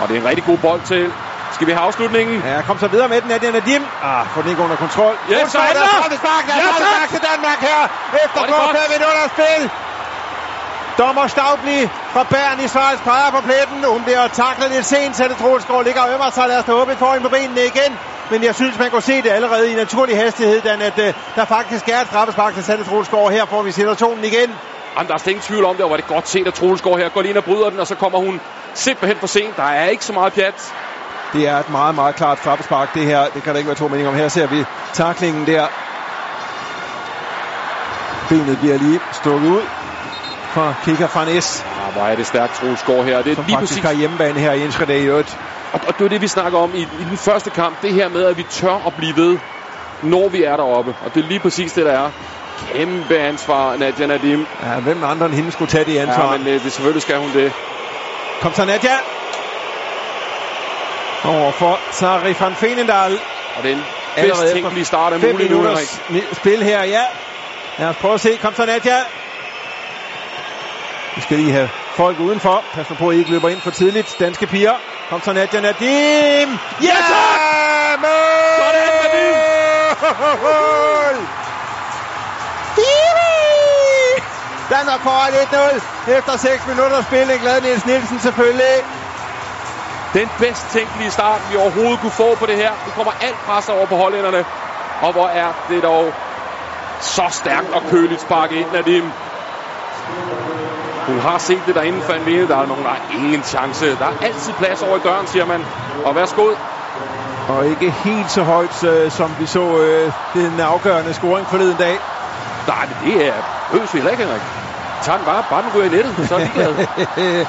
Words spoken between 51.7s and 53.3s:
det, der er. Kæmpe